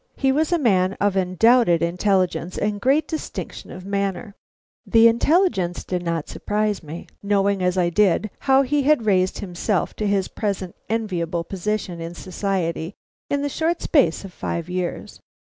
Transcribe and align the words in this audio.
He 0.15 0.31
was 0.31 0.51
a 0.51 0.57
man 0.57 0.93
of 0.93 1.15
undoubted 1.15 1.83
intelligence 1.83 2.57
and 2.57 2.81
great 2.81 3.07
distinction 3.07 3.69
of 3.69 3.85
manner. 3.85 4.33
The 4.83 5.07
intelligence 5.07 5.83
did 5.83 6.01
not 6.01 6.27
surprise 6.27 6.81
me, 6.81 7.05
knowing, 7.21 7.61
as 7.61 7.77
I 7.77 7.91
did, 7.91 8.31
how 8.39 8.63
he 8.63 8.81
had 8.81 9.05
raised 9.05 9.37
himself 9.37 9.95
to 9.97 10.07
his 10.07 10.27
present 10.27 10.73
enviable 10.89 11.43
position 11.43 12.01
in 12.01 12.15
society 12.15 12.95
in 13.29 13.43
the 13.43 13.47
short 13.47 13.79
space 13.83 14.25
of 14.25 14.33
five 14.33 14.67
years. 14.71 15.19